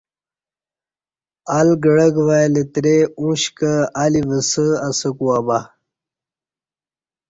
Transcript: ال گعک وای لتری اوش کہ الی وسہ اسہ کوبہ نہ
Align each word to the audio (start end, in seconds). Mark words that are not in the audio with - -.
ال 1.57 1.69
گعک 1.83 2.15
وای 2.25 2.45
لتری 2.53 2.97
اوش 3.19 3.41
کہ 3.57 3.71
الی 4.01 4.21
وسہ 4.29 4.65
اسہ 4.87 5.09
کوبہ 5.17 5.59
نہ 5.59 5.59